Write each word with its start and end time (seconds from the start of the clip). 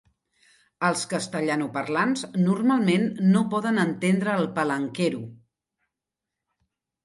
Els 0.87 1.03
castellanoparlants 1.11 2.25
normalment 2.47 3.07
no 3.37 3.45
poden 3.53 3.79
entendre 3.87 4.37
el 4.43 4.51
palenquero. 4.59 5.25